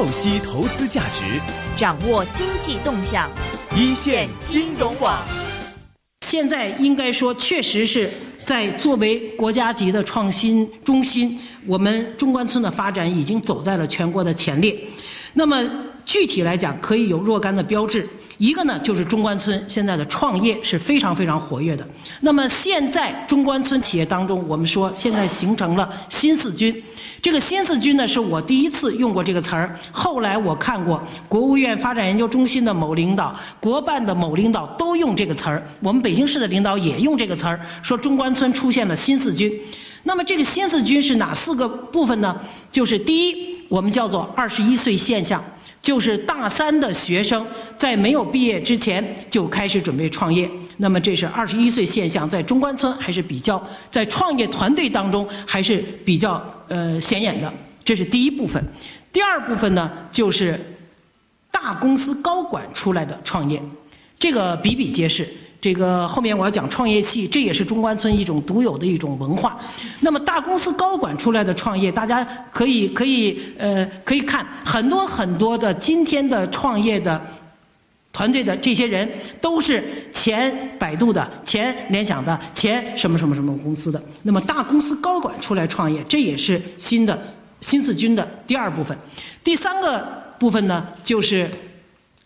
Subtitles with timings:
[0.00, 1.38] 透析投资价值，
[1.76, 3.28] 掌握经济动向，
[3.76, 5.14] 一线金融网。
[6.26, 8.10] 现在应该说，确实是
[8.46, 14.74] 在作为国家级的创新中心，我们中关村的发展已经走在了全国的前列。
[15.34, 15.62] 那么
[16.06, 18.08] 具体来讲，可以有若干的标志。
[18.38, 21.86] 一个呢，就是中关村现在的创业是非常非常活跃的。
[22.22, 26.82] 那么现在中关村企业当中，我们说现在形成了新四军。
[27.22, 29.78] 这个新四军呢，是我第一次用过这个词儿。
[29.92, 35.62] 后来我看过国务院发展研究中心的某领导、国办的某领导都用这个词儿。
[35.80, 39.52] 我们北京市的领导也用这个词儿，说中关村出现了新四军。
[40.02, 42.34] 那么这个新四军是哪四个部分呢？
[42.72, 45.42] 就是第一，我们叫做二十一岁现象。
[45.82, 47.46] 就是大三的学生
[47.78, 57.52] 在没有毕业之前就开始准备创业，那么这是二十一岁现象，在中关村还是比较在创业团队当中还是比较呃显眼的，
[57.84, 58.64] 这是第一部分。
[59.12, 60.58] 第二部分呢，就是
[61.50, 63.60] 大公司高管出来的创业，
[64.18, 65.28] 这个比比皆是。
[65.60, 69.58] 这个后面我要讲创业系，这也是中关村一种独有的一种文化。
[70.00, 77.20] 那么大公司高管出来的创业，大家可以可以呃可以看很多很多的今天的创业的
[78.12, 79.08] 团队的这些人，
[79.40, 84.02] 都是前百度的、前联想的、前什么什么什么公司的。
[84.24, 87.16] 那么大公司高管出来创业，这也是新的
[87.60, 88.96] 新四军的第二部分。
[89.44, 91.48] 第三个部分呢，就是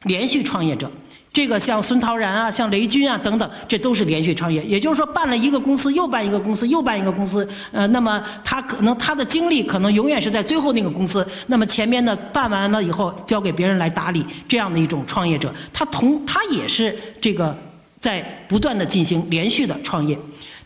[0.04, 0.91] 连续创业者。
[1.34, 4.62] 这个像孙陶然啊，像雷军啊等等，这都是连续创业。
[4.64, 7.46] 也就是说，办了一个公司，又办一个公司，又办一个公司。
[7.72, 11.26] 呃，那么他可能他的精力可能永远是在最后那个公司。
[11.48, 17.58] 那么前面呢，办完了以后交给别人来打理，这样的一种创业者，他同他也是这个
[18.00, 20.16] 在不断的进行连续的创业。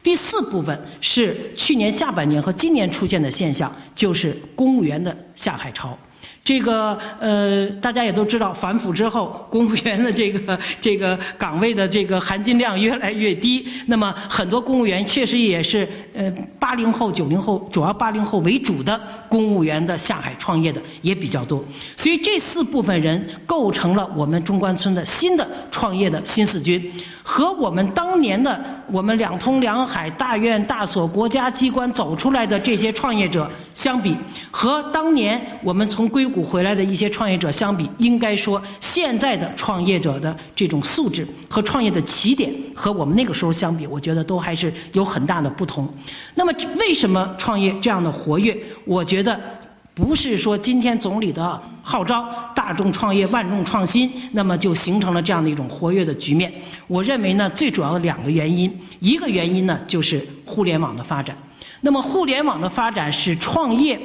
[0.02, 5.96] 第四部分是去年下半年和今年出现的现象，就是公务员的下海潮。
[6.48, 13.68] 这个呃，大家也都知道，反腐之后，公务员的这个 这个岗位的这个含金量越来越低。
[13.84, 18.98] 那么很多公务员确实也是呃八零后、九零后，主要八零后为主的
[19.28, 21.62] 公务员的下海创业的也比较多。
[21.98, 26.90] 所以这四部分人构成了我们中关村的新的创业的新四军，
[27.22, 28.58] 和我们当年的
[28.90, 34.16] 我们两通两海、大院大所国家机关走出来的这些创业者相比，
[34.50, 36.37] 和当年我们从硅谷。
[36.42, 45.88] 回来的一些创业者相比，应该说现在的创业者的这种素质和创业的起点和我们那个时候相比，我觉得都还是有很大的不同。
[46.34, 48.56] 那么为什么创业这样的活跃？
[48.84, 49.38] 我觉得
[49.94, 56.52] 不是说今天总理的号召“大众创业，万众创新”，那么就形成了这样的一种活跃的局面。
[56.86, 61.36] 我认为呢，最主要的两个原因，一个原因呢就是互联网的发展。
[61.80, 63.98] 那么互联网的发展使创业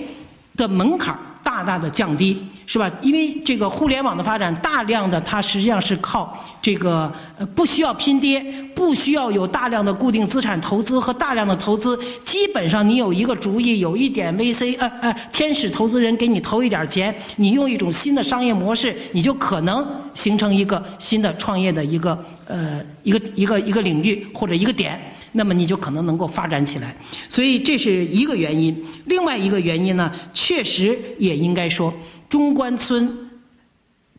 [0.56, 1.18] 的门槛
[1.54, 2.92] 大大的降低，是吧？
[3.00, 7.12] 因为这个互联网的发展，大量的它实际上是靠这个
[7.54, 8.44] 不需要拼爹，
[8.76, 25.00] 不需要有大量的固定资产投资和大量的投资，基本上你有一个主意，有一点 VC 呃呃天使投资人给你投一点钱，你用一种新的商业模式，你就可能形成一个新的创业的一个呃一个一个一个领域或者一个点。
[25.34, 26.96] 那么你就可能能够发展起来，
[27.28, 28.86] 所以这是一个原因。
[29.06, 31.94] 另外一个原因呢，确实也应该说，
[32.30, 33.30] 中关村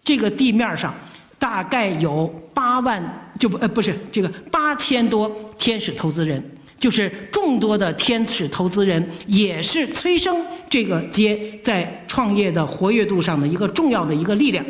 [0.04, 0.94] 这个地面上
[1.38, 6.42] 大概有八万，就不呃不是这个八千多天使投资人，
[6.78, 14.64] 就是众多的天使投资人，也是催生这个街在创业的活跃度上的一个重要的一个力量。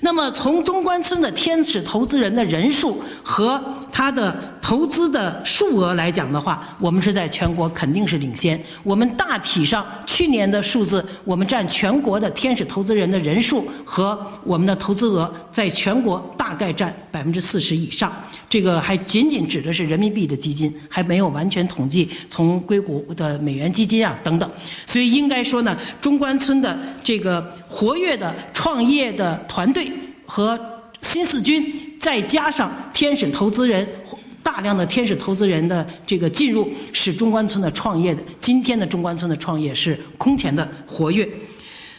[0.00, 8.60] 那么从中关村的天使投资人的人数和他的投资的数额来讲的话，我们是在全国肯定是领先。
[8.82, 18.12] 我们大体上去年的数字，我们占全国的天使投资人的人数和我们的投资额，在全国大概占百分之四十以上。
[18.48, 24.48] 这个还仅仅指的是人民币的基金，还没有完全统计从硅谷的美元基金啊等等。
[24.84, 29.90] 所以应该说呢，中关村的这个活跃的创业的团队。
[30.26, 30.58] 和
[31.00, 33.88] 新四军，再加上天使投资人
[34.42, 41.28] 大量的天使投资人的这个进入，使中关村的创业的今天的中关村的创业是空前的活跃。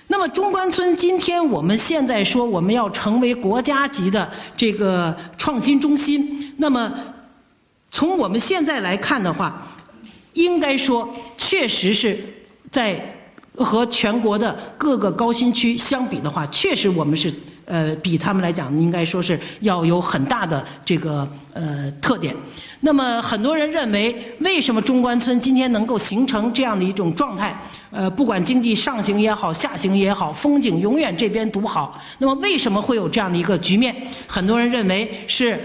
[0.07, 6.91] 那么中关村今天我们现在说我们要成为国家级的这个创新中心，那么
[7.91, 9.68] 从我们现在来看的话，
[10.33, 12.18] 应该说确实是
[12.71, 13.15] 在
[13.56, 17.33] 和全国的各个高新区相比的话，确实我们是。
[17.67, 22.33] 呃，比他们来讲应该说是要有很大的这个呃特点。
[22.79, 27.53] 那么很多人认为，为什么中关村今天能够形成这样的一种状态？
[27.91, 31.99] 呃，不管经济上行也好，下行也好，风景永远这边独好。
[32.19, 33.93] 那么为什么会有这样的一个局面？
[34.27, 35.59] 很多人认为是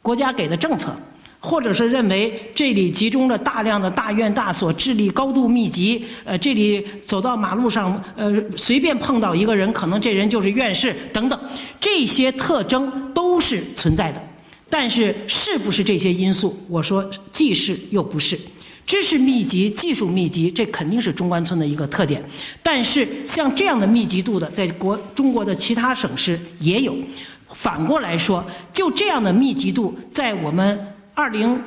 [0.00, 0.92] 国家给的政策。
[1.44, 11.38] 或者是认为这里集中了大量的大院大所，智力高度密集，呃，这里走到马路上，呃，随便碰到一个人，可能这人就是院士等等，
[11.80, 14.22] 这些特征都是存在的。
[14.70, 16.56] 但是是不是这些因素？
[16.68, 18.38] 我说既是又不是。
[18.86, 22.22] 知识密集、技术密集，这肯定是中关村的一个特点。
[22.62, 26.96] 但是像这样的密集度的，在国中国的其他省市也有。
[27.48, 30.91] 反过来说，就这样的密集度，在我们。
[31.14, 31.60] 二零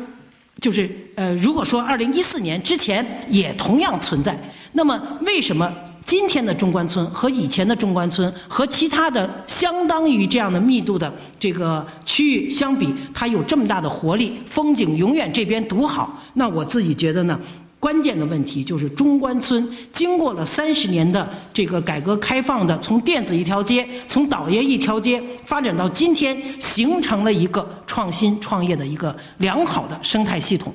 [0.61, 4.37] 就是呃，如果说二零一四年之前也同样存在，
[4.71, 5.71] 那么为什么
[6.05, 16.21] 今天的中关村和以前的中关村和其他的相当于这样的密度的这个区域相比，它有这么大的活力，风景永远这边独好？
[16.33, 17.39] 那我自己觉得呢？
[17.79, 30.73] 关键的问题就是中关村经过了三十年的这个改革开放的，从电子一条街，从倒爷一条街发展到今天，形成了一个创新创业的一个良好的生态系统。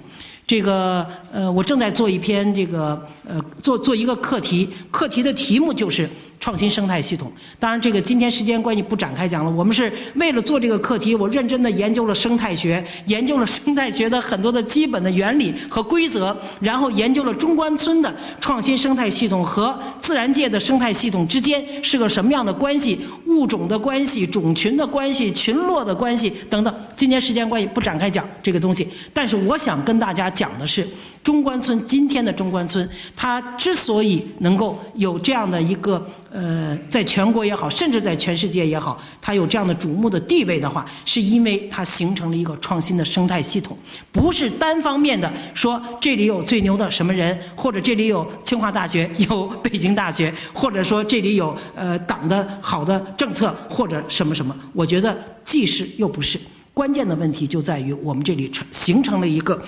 [0.51, 6.11] 这个呃，我正在做一篇这个呃，做做一个课题，课题的题目就是。
[6.41, 9.51] 创新生态系统，当然这个今天时间关系不展开讲了。
[9.51, 18.11] 我们是为了做这个课题，我认真的研究了生态学，研究了生态学的很多的基本的原理和规则，然后研究了中关村的
[18.41, 26.75] 创新生态系统和自然界的生态系统之间是个什么样的关系，物种的关系、种群的关系、群落的关系等等。
[26.97, 30.89] 今天时间关系不展开讲这个东西，但是我想跟大家讲的是，
[31.23, 36.03] 中关村今天的中关村，它之所以能够有这样的一个。
[36.33, 43.77] 呃，在全国也好，甚至在全世界也好，它有这样的瞩目的地位的话，是因为它形成了一个创新的生态系统，
[44.13, 54.57] 不是单方面的说这里有最牛的什么人，或者这里有清华大学、有北京大学，或者说这里有呃党的好的政策或者什么什么。
[54.73, 56.39] 我觉得既是又不是，
[56.73, 59.61] 关键的问题就在于我们这里成形成了一个。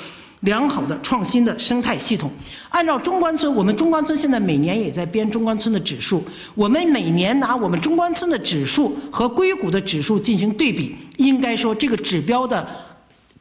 [0.42, 2.30] 良好的创新的生态系统，
[2.68, 6.22] 按照中关村，我们中关村现在每年也在编中关村的指数。
[6.56, 12.66] 我们每年拿我们中关村的指数和硅谷的指数进行对比，应该说这个指标的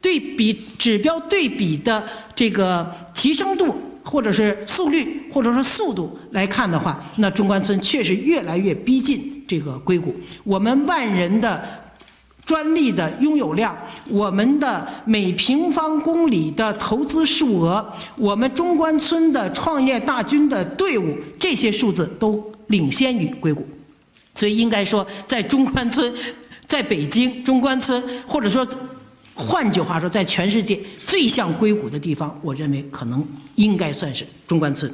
[0.00, 2.04] 对比指标对比的
[2.36, 3.74] 这个提升度，
[4.04, 10.14] 或者是速率，或者说速度来看的话，那中关村确实越来越逼近这个硅谷。
[10.44, 11.81] 我们万人的。
[12.44, 13.76] 专利的拥有量，
[14.10, 17.86] 我们的每平方公里的投资数额，
[18.16, 23.66] 我们中关村的创业大军的队伍，这些数字都领先于硅谷，
[24.34, 26.12] 所以应该说，在中关村，
[26.66, 28.66] 在北京中关村，或者说，
[29.34, 33.24] 换句话说，在全世界最像硅谷的地方，我认为可能
[33.54, 34.92] 应该算是中关村。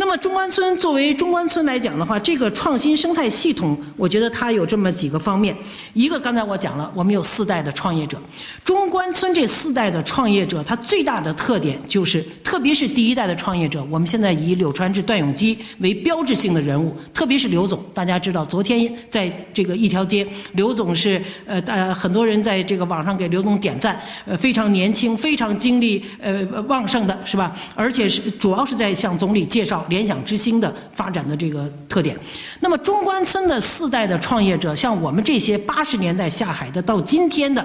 [0.00, 5.52] 那么中关村作为中关村来讲的话，这个创新生态系统，我觉得它有这么几个方面。
[5.92, 8.16] 一个刚才我讲了，我们有四代的创业者。
[8.64, 27.52] 中关村这四代的创业者，它最大的特点就是，特别是第一代的创业者，我们现在以柳传志、段永基为标志性的人物，特别是刘总，大家知道，昨天在这个一条街，刘总是呃呃很多人在这个网上给刘总点赞，呃非常年轻，非常精力呃旺盛的是吧？
[27.74, 29.84] 而且是主要是在向总理介绍。
[29.88, 32.16] 联想之星的发展的这个特点，
[32.60, 37.64] 那么中关村的四代的创业者，像我们这些八十年代下海的，到今天的，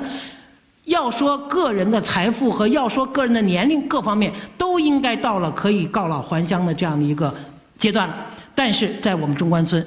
[0.86, 7.34] 要说个人的财富和要说个人的年龄各方面，都应该到了可以告老还乡的这样的一个
[7.78, 8.26] 阶段了。
[8.56, 9.86] 但是在我们中关村，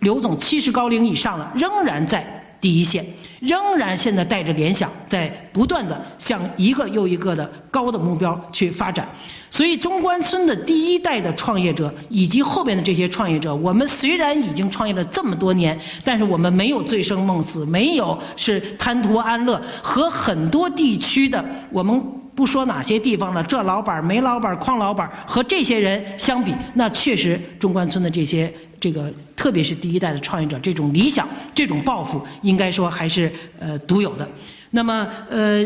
[0.00, 2.35] 刘总七十高龄以上了，仍然在。
[2.66, 3.06] 第一线
[3.38, 9.06] 仍然现在带着联想，在不断的向一个又一个的高的目标去发展。
[9.48, 22.02] 所以中关村的第一代的创业者以及后边的这些创业者，我们虽然已经创业了这么多年，但是我们没有醉生梦死，没有是贪图安乐，和很多地区的我们。
[22.36, 34.28] 不说哪些地方了，这老板、煤老板、矿老板和这些人相比，那确实中关村的这些这个，特别是第一代的创业者，这种理想、这种抱负，应该说还是呃独有的。
[34.70, 35.64] 那么呃，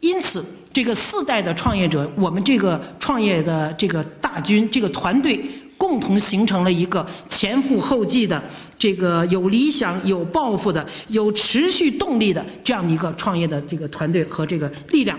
[0.00, 5.40] 因此这个四代的创业者，我们这个创业的这个大军、这个团队，
[5.76, 8.42] 共同形成了一个前赴后继的、
[8.78, 15.18] 这个有理想、有抱负的、有持续动力的这样一个创业的这个团队和这个力量。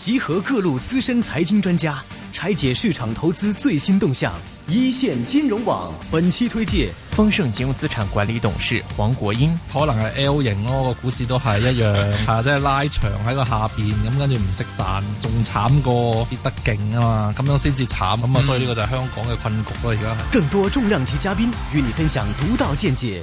[0.00, 2.02] 集合各路资深财经专家，
[2.32, 4.32] 拆解市场投资最新动向。
[4.66, 9.50] 一线金融网本期推介丰盛金融资產管理董事黃國英。
[9.70, 11.92] 可能係 L 型咯，個股市都係一樣，
[12.24, 20.32] 係即係拉長喺個下邊，咁跟住唔識彈，仲慘過跌得勁啊嘛，咁樣先至慘，咁啊，所以呢個就係香港嘅困局咯，而家係。
[20.32, 21.40] 更多重量級嘉賓
[21.74, 23.22] 與你分享獨到見解。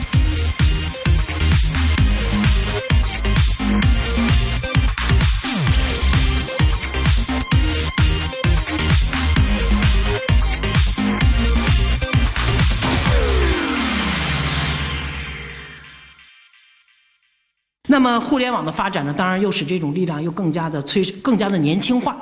[17.91, 22.15] 那么互联网的发展呢，当然又使这种力量又更加的催，更加的年轻化。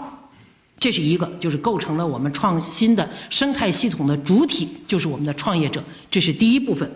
[0.79, 6.89] 这是一个，就是构成了我们创新的生态系统的主体，就是我们的创业者，这是第一部分。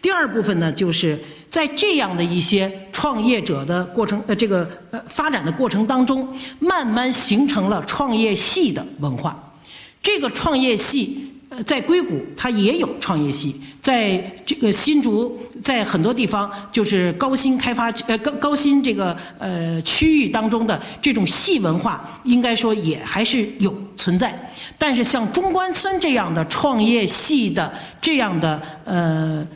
[0.00, 1.18] 第二部分呢，就是
[1.50, 6.28] 在这样的一些创业者的过程，呃，这个呃发展的过程当中，
[6.60, 9.52] 慢慢形成了创业系的文化。
[10.00, 11.29] 这个创业系。
[11.66, 24.34] 在硅谷它也有创业系，在这个新竹，在很多地方就是高新开发呃高高新这个呃区域当中的这种系文化，应该说也还是有存在。
[24.78, 29.46] 但是像中关村这样的创业系的这样的呃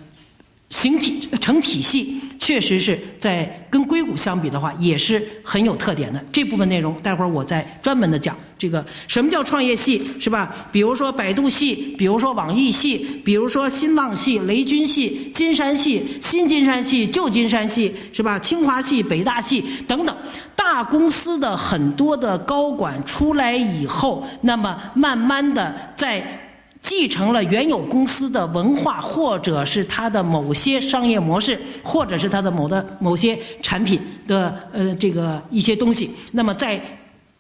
[0.75, 6.21] 形体成体系，确实是在跟硅谷相比的话，也是很有特点的。
[6.33, 8.37] 这部分内容待会儿我再专门的讲。
[8.59, 10.53] 这个什么叫创业系是吧？
[10.73, 18.37] 比如说百度系，比如说网易系，比如说新浪系、雷军系、金山系、新金山系、旧金山系是吧？
[18.41, 20.17] 清华系、北大系等等，
[20.57, 26.41] 大公司的很多的高管出来以后，那么慢慢的在。
[26.85, 36.81] 继承了原有公司的文化，或者是它的某些商业模式，或者是它的某的某些产品的呃这个一些东西，那么在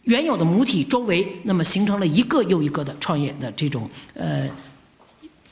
[0.04, 4.48] 原有的母体周围，那么形成了一个又一个的创业的这种呃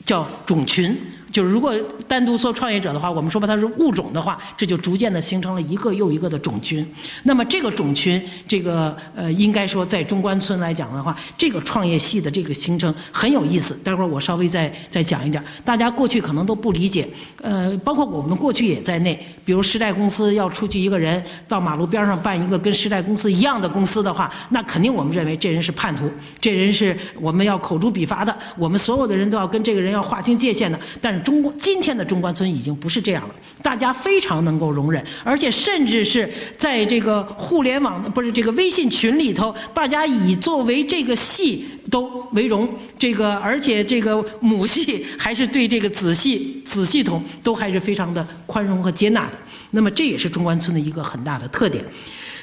[0.05, 0.97] 叫种群。
[1.31, 1.73] 就是如果
[2.07, 6.87] 单独说创业者的话，我们说吧，它是物种的话，这就逐渐的形成了一个又一个的种群。
[7.23, 13.73] 那么这个种群，这个呃，应该说在中关村来讲的话，这个创业系的这个形成很有意思。
[13.83, 17.09] 待会儿我稍微再再讲一点，大家过去可能都不理解，
[17.41, 19.19] 呃，包括我们过去也在内。
[19.43, 26.07] 比如时代公司要出去一个人到马路边上办一个跟时代公司一样的公司的话，那肯定我们认为这人是叛徒，
[26.39, 30.79] 这人是我们要口诛笔伐的，我们所有的人都要跟这个人要划清界限的。
[31.01, 49.33] 但是中国今天的中关村已经不是这样了，大家非常能够容忍，而且甚至是在这个互联网不是这个微信群里头，大家以作为这个系都为荣，这个而且这个母系还是对这个子系子系统都还是非常的宽容和接纳的。
[49.71, 51.83] 那么这也是中关村的一个很大的特点。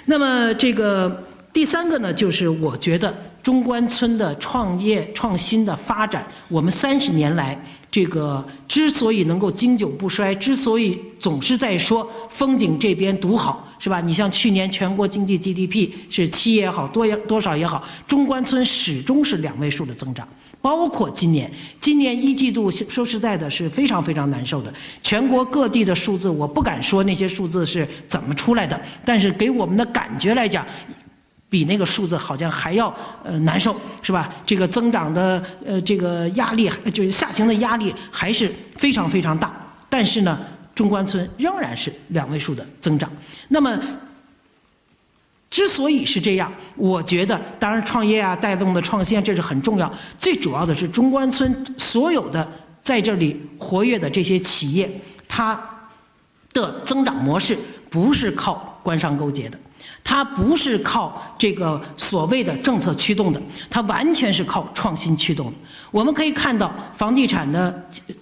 [0.06, 7.58] 那么这个第三个呢，就是我觉得中关村的创业创新的发展，我们三十年来。
[7.92, 14.00] 这个之所以能够经久不衰，之所以总是在说风景这边独好，是吧？
[14.00, 20.28] 你像去年全国经济 GDP 是七也好，多也多少也好，中关村始终是两位数的增长。
[20.62, 24.72] 包括今年，今年一季度说实在的是非常非常难受的。
[25.02, 30.64] 全国各地的数字我不敢说那些数字是怎么出来的，但是给我们的感觉来讲。
[31.50, 34.32] 比那个数字好像还要呃难受，是吧？
[34.46, 39.52] 这个增长的呃这个压力，就是下行的压力还是非常非常大。
[39.88, 40.38] 但是呢，
[40.76, 43.10] 中关村仍然是两位数的增长。
[43.48, 43.76] 那么，
[45.50, 49.92] 之所以是这样，我觉得当然创业啊带动的创新这是很重要。
[50.16, 52.48] 最主要的是中关村所有的
[52.84, 54.88] 在这里活跃的这些企业，
[55.26, 55.60] 它
[56.52, 57.58] 的增长模式
[57.90, 59.58] 不是靠官商勾结的。
[60.02, 65.52] 它不是靠这个所谓的政策驱动的，它完全是靠创新驱动的。
[65.90, 67.74] 我们可以看到，房地产的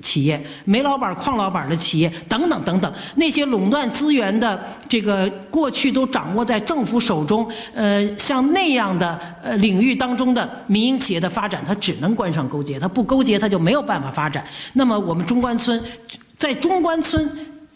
[0.02, 14.44] 企业、煤老板、矿老板的企业等等等等，那些垄断资源的这个过去都掌握在政府手中，呃，像那样的呃领域当中的民营企业的发展，它只能官商勾结，它不勾结它就没有办法发展。
[14.72, 15.82] 那么我们中关村，
[16.38, 17.30] 在中关村。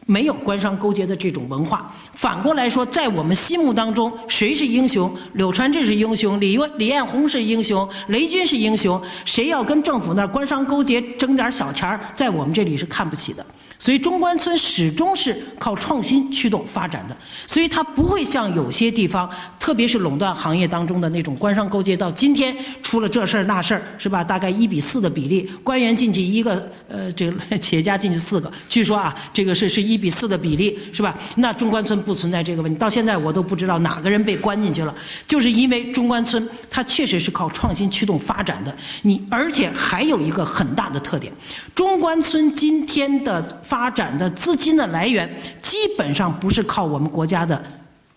[0.07, 1.93] 没有官商勾结的这种文化。
[2.15, 5.15] 反过来说，在我们心目当中，谁是英雄？
[5.35, 9.01] 柳传志是英雄，李李彦宏是英雄，雷军是英雄。
[9.25, 13.45] 谁要跟政府那官商勾结，挣点小钱在我们这里是看不起的。
[13.79, 17.17] 所以中关村始终是靠创新驱动发展的，
[17.49, 19.29] 所以它不会像有些地方，
[19.59, 24.23] 特别是垄断行业当中的那种官商勾结，到今天出了这事儿那事儿，是吧？
[24.23, 31.15] 大概一比四的比例，官员进去一个，呃，这个企业家进去四个，据说啊，这个是是一一比四的比例，是吧？
[31.37, 34.95] 那中关村不存在这个问题，到现在我都不知道哪个人被关进去了，
[35.27, 41.33] 就是因为中关村它确实是靠创新驱动发展的，你而且还有一个很大的特点，
[41.75, 43.43] 中关村今天的。
[43.65, 45.29] 发展的资金的来源
[45.61, 47.63] 基本上不是靠我们国家的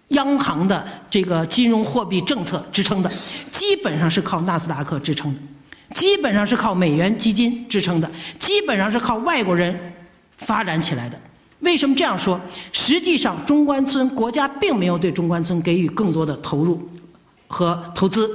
[0.10, 3.10] 央行的这个金融货币政策支撑的，
[3.51, 5.39] 基本上是靠纳斯达克支撑的，
[5.94, 9.94] 基本上是靠美元基金支撑的，基本上是靠外国人
[10.38, 11.17] 发展起来的。
[11.65, 12.39] 为什么这样说？
[12.72, 16.79] 实际上，中关村国家并没有对中关村给予更多的投入
[17.48, 18.29] 和投资。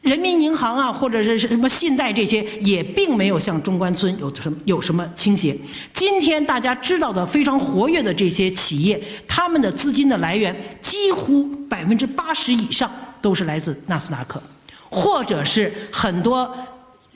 [0.00, 5.56] 人民银行啊，或者是什么信贷这些，也并没有向中关村有什么有什么倾斜。
[5.92, 14.42] 今天大家知道的非常活跃的这些企业，他们的资金的来源几乎百分之八十以上都是来自纳斯达克，
[14.88, 16.50] 或者是很多。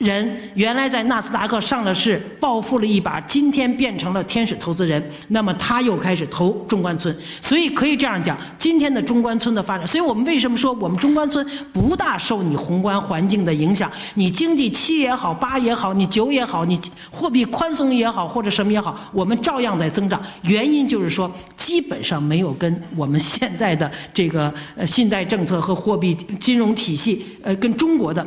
[0.01, 13.91] 人原来在纳斯达克上了市，暴富了一把，今天变成了天使投资人，那么他又开始投中关村，所以可以这样讲，今天的中关村的发展，所以我们为什么说我们中关村不大受你宏观环境的影响？
[14.15, 16.79] 你经济七也好，八也好，你九也好，你
[17.11, 20.21] 货币宽松也好，或者什么也好，我们照样在增长。
[20.41, 28.25] 原因就是说，基本上没有跟我们现在的这个呃信贷政策和货币金融体系呃跟中国的。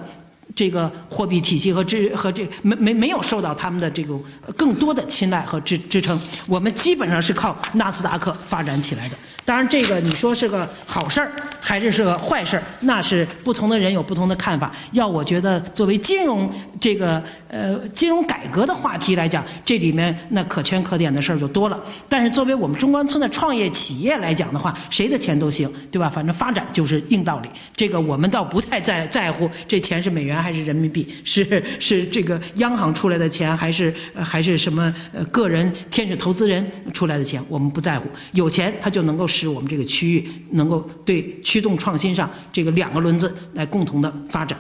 [0.54, 4.22] 这个货币体系和支和这没没没有受到他们的这种
[4.56, 9.16] 更多的青睐和支支撑，我们基本上是靠纳斯达克发展起来的。
[9.46, 14.72] 当然，这个你说是个好事儿还是是个坏事儿，那是不同的人有不同的看法。
[14.92, 21.78] 要我觉得，作为金融这个呃金融改革的话题来讲，这里面那可圈可点的事儿就多了。
[22.08, 26.09] 但是作为我们中关村的创业企业来讲的话，谁的钱都行，对吧？
[26.09, 27.48] 反正发展就是硬道理。
[27.76, 38.09] 这个我们倒不太在在乎这钱是美元还是人民币，是是这个央行出来的钱还是还是什么呃个人天使投资人出来的钱，我们不在乎。
[38.33, 39.28] 有钱他就能够。
[39.35, 44.59] 使我们这个区域能够对驱动创新上这个两个轮子来共同的发展。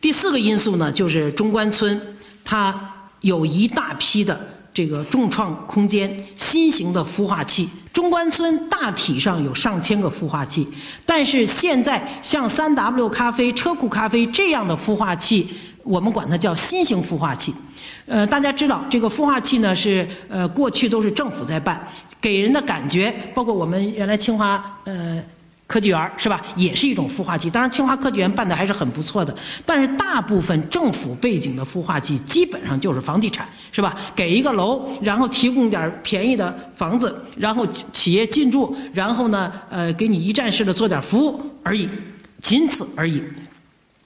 [0.00, 2.00] 第四个因素呢，就是中关村
[2.44, 4.40] 它有一大批的
[4.72, 7.68] 这个重创空间，新型的孵化器。
[7.92, 10.66] 中关村大体上有上千个孵化器，
[11.04, 15.46] 但是现在像三 W 咖啡、车库咖啡这样的孵化器，
[15.84, 17.52] 我们管它叫新型孵化器。
[18.06, 21.80] 呃，大家知道这个孵化器呢是呃过去都是政府在办，
[22.20, 25.22] 给人的感觉，包括我们原来清华呃
[25.66, 27.48] 科技园是吧，也是一种孵化器。
[27.48, 29.34] 当然清华科技园办的还是很不错的，
[29.64, 33.96] 但是大部分政府背景的孵化器基本上就是房地产是吧？
[34.14, 41.88] 给一个楼，然后提供点便宜的房子，然后企业进驻，然后呢呃给你一站式的做点服务而已，
[42.42, 43.22] 仅此而已。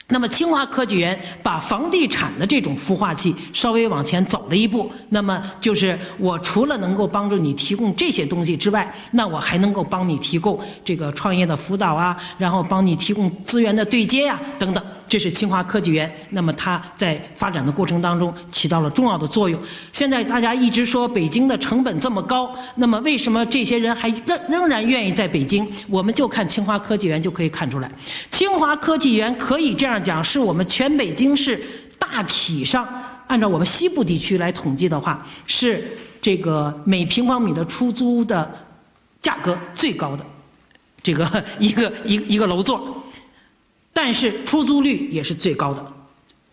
[0.09, 14.83] 那么清华科技园把房地产的这种孵化器稍微往前走了一步，那么就是我除了能够帮助你提供这些东西之外，那我还能够帮你提供这个创业的辅导啊，然后帮你提供资源的对接呀，等等。
[15.09, 19.61] 这是清华科技园，那么它在发展的过程当中起到了重要的作用。
[19.93, 25.67] 现在大家一直说北京的成本这么高，那么为什么这些人还仍仍然愿意在北京？
[25.89, 27.91] 我们就看清华科技园就可以看出来。
[28.31, 31.61] 清华科技园可以这样讲，是我们全北京市
[31.99, 32.87] 大体上
[33.27, 38.51] 按照我们西部地区来统计的话，是这个每平方米的出租的
[39.23, 40.25] 价格最高的
[41.03, 43.03] 这个一个一一个楼座。
[43.97, 45.83] 但是出租率也是最高的，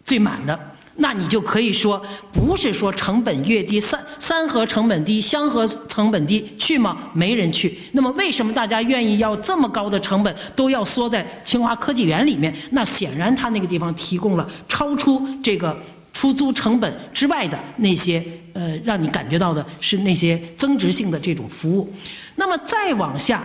[0.06, 0.58] 最满的。
[0.96, 2.02] 那你就可以说，
[2.32, 7.10] 不是说成本越低，三三河成本低，香河成本低，去吗？
[7.14, 7.78] 没人去。
[7.92, 12.54] 那么为什么大家愿意要这么高的成本都要缩在清华科技园里面？
[12.72, 15.78] 那显然它那个地方提供了超出这个
[16.14, 21.94] 出租成本之外的那些呃，让你感觉到的是那些增值性的这种服务。
[22.38, 23.44] 那么再往下。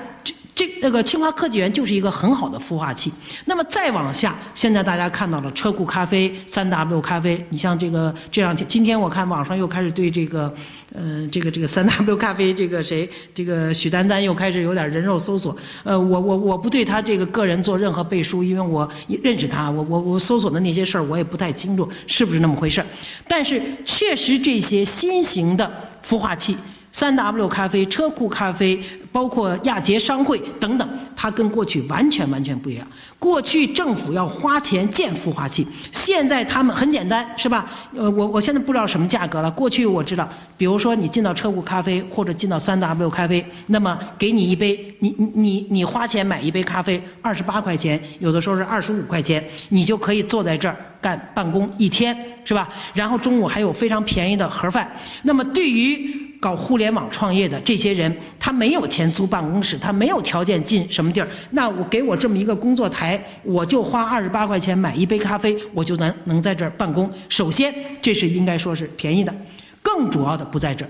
[0.59, 3.12] 这那个清华科技园就是一个很好的孵化器。
[3.44, 10.53] 那么再往下，现在大家看到了车库咖啡、三 W 咖啡，你像这个这两天，今天我看网上又开始对这个，
[10.92, 15.57] 呃，这个这个三 W 咖啡，这个谁，这个许丹丹又开始有点人肉搜索。
[15.85, 18.90] 呃，我我我不对他这个个人做任何背书，因为我
[19.23, 22.85] 认识他，我我我搜索的那些事儿我也不太清楚是不是那么回事
[23.29, 25.71] 但是确实这些新型的
[26.05, 26.57] 孵化器。
[26.98, 28.76] 三 W 咖啡、车库咖啡，
[29.12, 32.84] 包括亚杰商会等等，它跟过去完全完全不一样。
[33.20, 37.64] 过去政府要花钱建孵化器，现在他们很简单，是吧？
[37.96, 39.48] 呃，我我现在不知道什么价格了。
[39.48, 52.68] 过去我知道，比如说你进到车库咖啡或者进到三 W 咖啡，那么给你一杯，你你你你花钱买一杯咖啡，二十八块钱，有的时候是二十五块钱，你就可以坐在这儿干办公一天，是吧？
[52.92, 54.90] 然后中午还有非常便宜的盒饭。
[55.22, 61.29] 那么对于搞互联网创业的这些人，他没有钱租办公室，他没有条件进什么地儿。
[61.51, 67.11] 那我给我这么一个工作台，我就花二十八块钱买一杯咖啡，我就能能在这儿办公。
[67.29, 69.35] 首先，这是应该说是便宜的。
[69.83, 70.88] 更主要的不在这儿。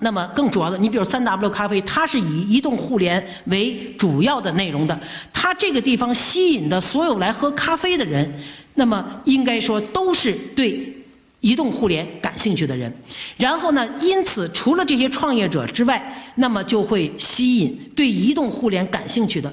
[0.00, 4.96] 那么更主要的，你比如三 W 咖啡，它是以移动互联为主要的内容的。
[5.32, 8.32] 它这个地方吸引的所有来喝咖啡的人，
[8.74, 10.94] 那么应该说都是对。
[11.40, 12.92] 移动互联感兴趣的人，
[13.36, 13.88] 然后呢？
[14.00, 16.02] 因此，除了这些创业者之外，
[16.34, 19.52] 那么就会吸引对移动互联感兴趣的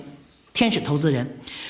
[0.51, 1.27] 天使投资人。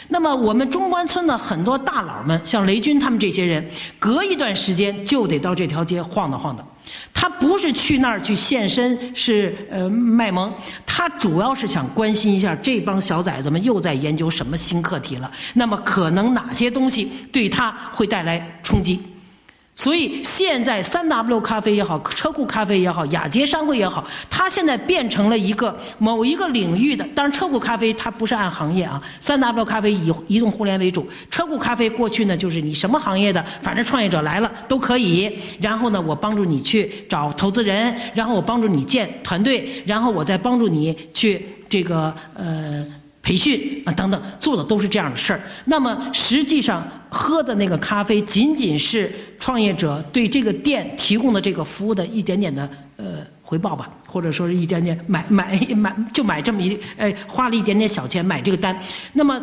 [0.07, 6.65] 那么，我们中关村的很多大佬们，像雷军他们这些人，隔一段时间就得到这条街晃荡晃荡。
[7.13, 10.53] 他不是去那儿去现身，是呃卖萌，
[10.85, 15.29] 他主要是想关心一下这帮小崽子们又在研究什么新课题了。
[15.55, 19.01] 那么，可能哪些东西对他会带来冲击？
[19.77, 27.05] 所以现在三 W 咖啡也好，车库咖啡也好，雅洁商会也好，它现在变成了一个某一个领域的。
[27.13, 31.05] 当然，车库咖啡它不是按行业啊，三 W 咖啡以移动互联为主。
[31.29, 35.37] 车库咖啡过去呢，就是你什么行业的，反正创业者来了都可以。
[35.59, 42.85] 然后呢，我帮助你去找投资人，然后我帮助你建团队，然后我再帮助你去这个呃。
[43.25, 45.41] 培训啊等等，做的都是这样的事儿。
[45.65, 58.79] 那么实际上喝的那个咖啡，仅仅是创业者对这个店提供的这个服务的一点点的呃回报吧，或者说是一点点买买买就买这么一哎花了一点点小钱买这个单。
[59.13, 59.41] 那么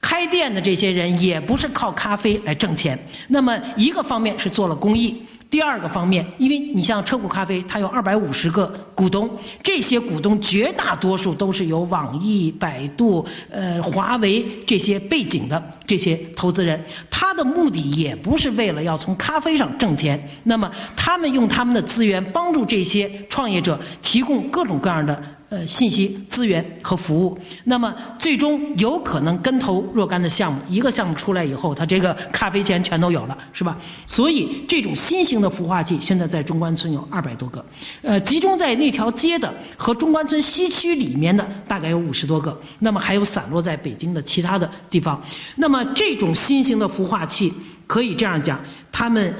[0.00, 2.98] 开店的这些人也不是靠咖啡来挣钱。
[3.28, 5.22] 那么一个方面是做了公益。
[5.52, 9.28] 第二个方面，因为你像车库咖啡，它有二百五十个股东，
[9.62, 25.22] 这些股东绝大多数都是有网易、百度、呃华为这些背景的这些投资人，他的目的也不是为了要从咖啡上挣钱，那么他们用他们的资源帮助这些创业者提供各种各样的。
[25.52, 33.76] 呃，信息资源和服务，那么最终有可能跟投若干的项目，一个项目出来以后，他这个咖啡钱全都有了，是吧？
[34.06, 37.62] 所以这种新型的孵化器现在在中关村有二百多个，
[38.00, 45.22] 呃，集中在那条街的和中关村西区里面的大概有五十多个，那么还有散落在北京的其他的地方。
[45.56, 47.52] 那么这种新型的孵化器
[47.86, 48.58] 可以这样讲，
[48.90, 49.34] 他们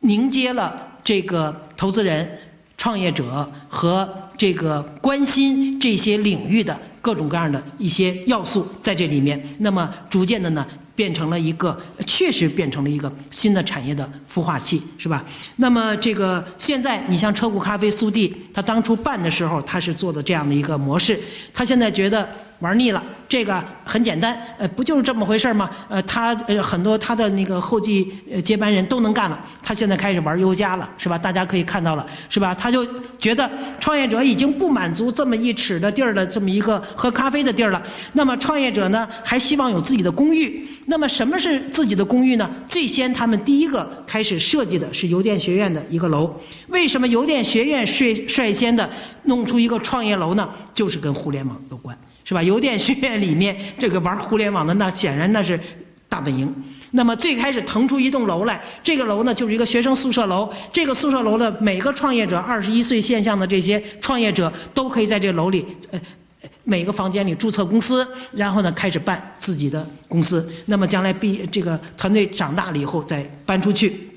[0.00, 2.28] 凝结了这个投资人。
[2.80, 4.08] 创业者和
[4.38, 15.24] 这个关心这些领域的各种各样的一些要素在这里面，那么逐渐的呢，变成了一个确实变成了一个新的产业的孵化器，是吧？
[15.56, 21.20] 那么这个现在你像车库咖啡速递，他当初办的时候，他是做的这样的一个模式，
[21.52, 22.26] 他现在觉得。
[22.60, 25.70] 玩腻了，这个很简单，呃，不就是这么回事吗？
[25.88, 28.12] 呃，他呃很多他的那个后继
[28.44, 31.16] 接班人都能干了，他现在开始玩优家了，是吧？
[31.16, 32.52] 大家可以看到了，是吧？
[32.52, 32.84] 他就
[33.16, 33.48] 觉得
[33.78, 42.48] 创业者已经不满足这么一尺的地儿的这么一个喝咖啡的地儿了，那么创业者呢还希望有自己的公寓，那么什么是自己的公寓呢？
[42.66, 46.34] 最先他们第一个开始设计的是邮电学院的一个楼，
[46.68, 48.88] 为什么邮电学院率率先的
[49.24, 50.48] 弄出一个创业楼呢？
[50.74, 51.96] 就是跟互联网有关。
[52.24, 52.42] 是吧？
[52.42, 55.58] 邮电学院里面这个玩互联网的，那显然那是
[56.10, 56.54] 大本营。
[56.92, 60.50] 那么最开始腾出一栋楼来，这个楼呢就是一个学生宿舍楼。
[60.72, 66.00] 这个宿舍楼的每个创业者，二十一岁现象的这些创业者，都可以在这楼里，呃，
[66.64, 70.50] 每个房间里注册公司，然后呢开始办自己的公司。
[70.66, 74.07] 那么将来毕这个团队长大了以后再搬出去。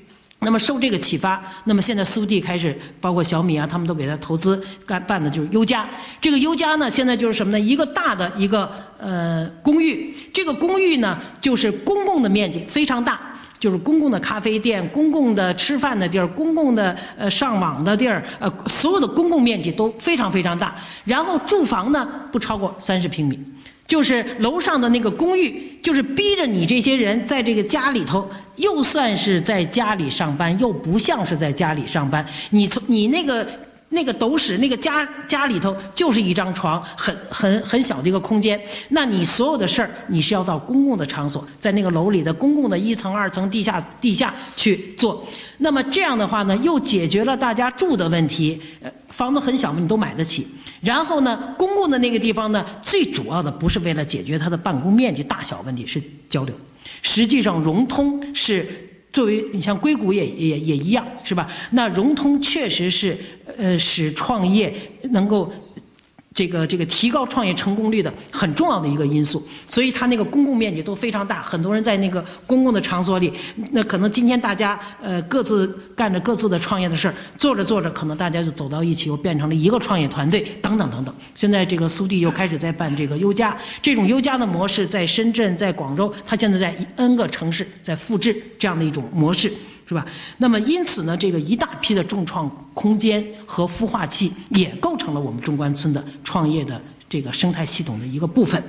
[0.42, 5.88] 那么受这个启发，那么现在速递开始，包括小米啊，他们都给他投资干办的就是优家。
[6.20, 7.60] 这个优家呢，现在就是什么呢？
[7.60, 13.20] 一个大的一个呃公寓，这个公寓呢就是公共的面积非常大。
[13.60, 20.74] 就是公共的咖啡店、公共的吃饭的地儿、公共的呃上网的地儿，呃，所有的公共面积都非常非常大。
[21.04, 23.38] 然后住房呢不超过三十平米，
[23.92, 28.26] 就是楼上的那个公寓，就是逼着你这些人在这个家里头，
[28.56, 32.24] 又算是在家里上班，又不像是在家里上班。
[32.48, 33.46] 你从你那个。
[33.92, 38.60] 那个斗室，那个家家里头就是一张床，很很很小的一个空间。
[38.88, 45.24] 那你所有的事儿，你是要到公共的场所，在那个楼里的公共的一层、二层、地下、地下去做。
[45.58, 48.60] 那么这样的话呢，又解决了大家住的问题。
[48.80, 50.48] 呃，房子很小嘛，你都买得起。
[50.80, 56.54] 然后呢，公共的那个地方呢，最主要的不是为了解决它的办公面积大小问题，是交流。
[57.02, 58.88] 实际上，融通是。
[59.12, 61.46] 作为你像硅谷也也也一样是吧？
[61.72, 63.16] 那融通确实是
[63.58, 64.74] 呃使创业
[65.10, 65.52] 能够。
[66.34, 73.32] 这个这个提高创业成功率的很重要的一个因素，所以它那个公共面积都非常大，很多人在那个公共的场所里，
[73.72, 81.14] 那可能今天大家呃各自干着各自的创业的事儿，做着做着，可能大家就走到一起，又变成了一个创业团队，等等等等。
[81.34, 89.52] 现在这个苏弟又开始在办这个优家，这种优家的模式在深圳、在广州，他现在在 N 个城市在复制这样的一种模式。
[89.86, 90.06] 是吧？
[90.38, 98.62] 那么因此呢，这个一大批的众创空间和孵化器也构成了我们中关村的创业的这个生态系统的一个部分。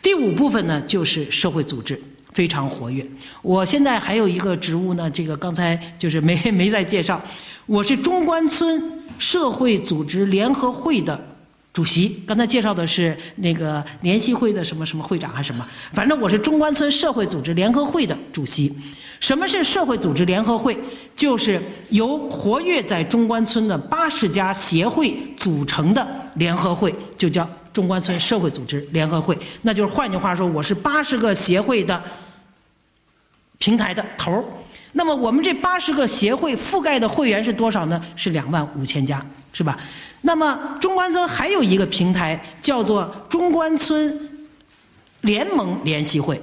[0.00, 2.00] 第五部分呢，就是社会组织
[2.32, 3.06] 非常活跃。
[3.42, 7.20] 我现在还有一个职务呢，这个刚才就是没没再介绍，
[7.66, 11.31] 我是中关村社会组织联合会的
[11.72, 12.22] 主席。
[12.26, 15.66] 刚才介绍的是那个联席会的什么什么会长还是什么？
[15.92, 18.72] 反正我是中关村社会组织联合会的主席。
[19.20, 20.76] 什么是社会组织联合会？
[21.14, 26.04] 就是由活跃在中关村的八十家协会组成的
[26.34, 29.38] 联合会，就叫中关村社会组织联合会。
[29.62, 32.02] 那就是换句话说，我是八十个协会的
[33.58, 34.44] 平台的头儿。
[34.92, 38.02] 那么我们这八十个协会覆盖的会员是多少呢？
[38.14, 39.78] 是两万五千家，是吧？
[40.20, 44.28] 那么中关村还有一个平台叫做中关村
[45.22, 46.40] 联盟联席会。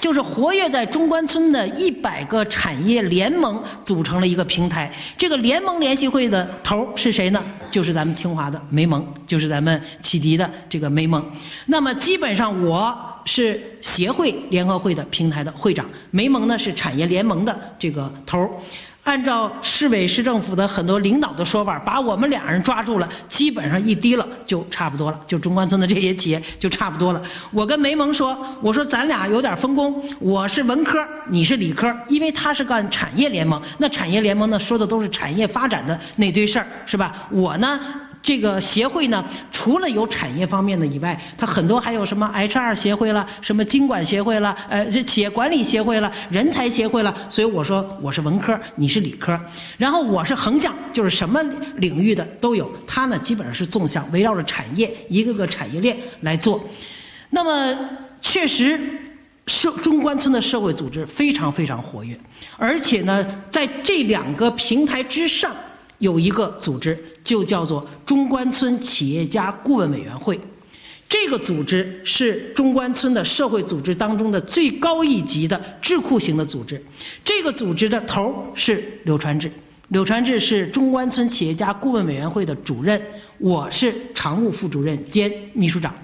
[0.00, 4.90] 就是活跃在中关村的一百个产业联盟组成了一个平台。
[5.16, 7.42] 这个联盟联系会的头是谁呢？
[7.70, 11.24] 就是咱们清华的梅蒙，就是咱们启迪的这个梅蒙。
[11.66, 18.48] 那么基本上我是协会联合会的平台的会长，梅蒙呢是产业联盟的这个头。
[19.06, 27.22] 按照市委市政府的很多领导的说法，把我们俩人抓住了，基本上一低了就差不多了，就中关村的这些企业就差不多了。
[27.52, 37.28] 我跟梅萌说，我说咱俩有点分工，我是文科，你是理科，因为他是干产业联盟，那产业联盟呢说的都是产业发展的那堆事儿，是吧？
[37.30, 37.78] 我呢？
[38.26, 47.14] 这个协会呢，除了有产业方面的以外，它很多还有什么 HR 协会了，什么经管协会了，呃，这企业管理协会了，人才协会了。
[47.28, 49.40] 所以我说我是文科，你是理科，
[49.78, 51.40] 然后我是横向，就是什么
[51.76, 52.68] 领域的都有。
[52.84, 56.60] 他呢，基本上是纵向，围绕着产业一个个产业链来做。
[57.30, 57.78] 那么
[58.20, 58.80] 确实，
[59.46, 62.18] 社中关村的社会组织非常非常活跃，
[62.56, 65.54] 而且呢，在这两个平台之上。
[65.98, 70.38] 有一个组织，就叫做中关村企业家顾问委员会。
[71.08, 76.84] 这个组织是中关村的社会组织当中的最高一级的智库型的组织。
[77.24, 79.50] 这个组织的头是柳传志，
[79.88, 83.00] 柳传志是中关村企业家顾问委员会的主任，
[83.38, 85.94] 我是常务副主任兼秘书长。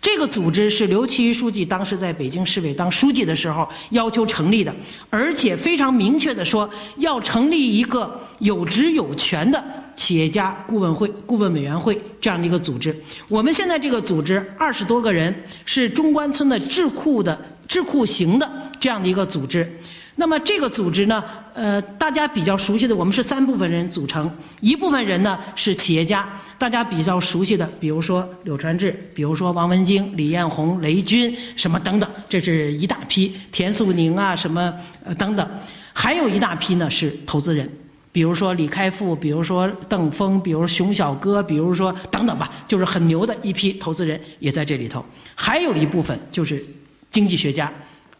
[0.00, 4.74] 这个组织是刘奇书记当时在北京市委当书记的时候要求成立的，
[5.10, 9.62] 而且非常明确的说要成立一个有职有权的
[9.96, 12.94] 企业家顾问会、顾问委员会这样的一个组织。
[13.28, 19.78] 我们现在这个组织二十多个人，是中关村的智库的智库型的这样的一个组织。
[20.16, 24.28] 那么这个组织呢，呃，大家比较熟悉的，我们是三部分人组成，
[24.60, 35.48] 一部分人呢是企业家，大家比较熟悉的，比如说柳传志，比如说王文京、李彦宏、雷军什么等等，这是一大批，田素宁啊什么呃等等，
[35.92, 37.70] 还有一大批呢是投资人，
[38.10, 46.64] 比如说李开复，比如说邓峰，比如熊小哥，比如说等等吧，就是很牛的一批投资人也在这里头，还有一部分就是
[47.12, 47.72] 经济学家。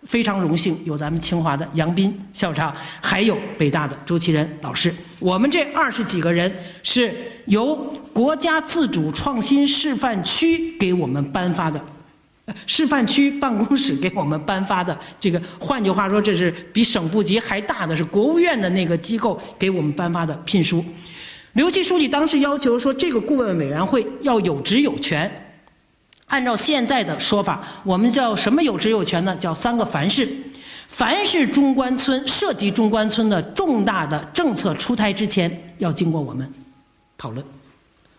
[0.06, 4.94] 非常荣幸有咱们清华的杨斌校长，还有北大的周其仁老师。
[5.18, 7.14] 我们这二十几个人是
[7.46, 7.74] 由
[8.12, 11.82] 国家自主创新示范区给我们颁发的，
[12.66, 20.84] 示范区办公室给我们颁发的这个，换句话说，这是比省部级还大的，是国务院的那个机构给我们颁发的聘书。
[21.54, 25.30] 刘奇书记当时要求说，这个顾问委员会要有职有权。
[26.26, 29.36] 按照现在的说法，我们叫什么有职有权呢？
[29.36, 30.28] 叫三个凡是。
[30.88, 36.48] 凡是中关村涉及中关村的重大的政策出台之前，要经过我们
[37.18, 37.44] 讨论。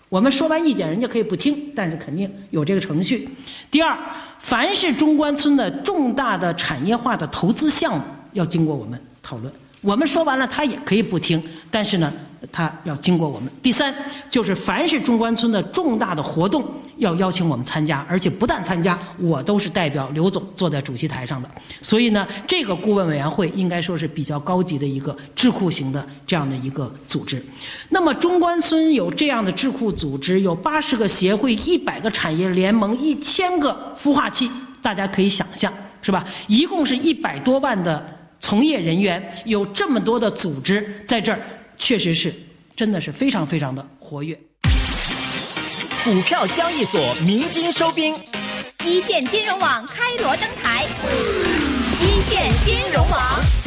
[0.09, 3.29] 我们说完意见，人家可以不听，但是肯定有这个程序。
[3.71, 3.97] 第二，
[4.39, 9.51] 凡是中关村的重大的产业化的投资项目，要经过我们讨论。
[9.81, 11.41] 我们说完了，他也可以不听，
[11.71, 12.11] 但是呢，
[12.51, 13.51] 他要经过我们。
[13.61, 13.93] 第三，
[14.29, 16.63] 就是凡是中关村的重大的活动，
[16.97, 21.49] 要邀请我们参加，而且不但参加，我都是代表刘总坐在主席台上的。
[21.81, 27.43] 所以呢，这个顾问委员会应该说是比较高级的一个智库型的这样的一个组织。
[27.89, 34.49] 那么中关村有这样的智库组织，有八十个协会、一百个产业联盟、一千个孵化器，
[34.81, 36.25] 大家可以想象，是吧？
[36.47, 38.11] 一共是一百多万的。
[38.37, 41.39] 从业人员有这么多的组织在这儿，
[41.77, 42.33] 确实是，
[42.75, 44.39] 真的是非常非常的活跃。
[46.03, 48.15] 股票交易所鸣金收兵，
[48.85, 50.85] 一线金融网开锣登台，
[51.99, 53.64] 一线金融网。